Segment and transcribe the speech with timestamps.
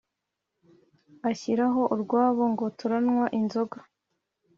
[1.29, 3.77] Ashyiraho urwabo ngo turanywa inzoga